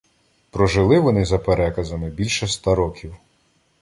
Прожили 0.51 0.99
вони, 0.99 1.25
за 1.25 1.39
переказами, 1.39 2.09
більше 2.09 2.45
ста 2.45 2.75
років. 2.75 3.15